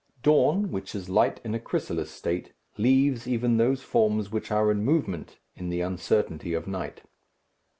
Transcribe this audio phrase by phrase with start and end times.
[0.23, 4.83] Dawn, which is light in a chrysalis state, leaves even those forms which are in
[4.83, 7.03] movement in the uncertainty of night.